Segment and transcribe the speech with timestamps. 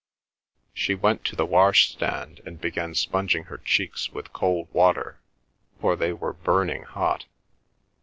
[0.73, 5.19] She went to the wash stand and began sponging her cheeks with cold water;
[5.79, 7.25] for they were burning hot.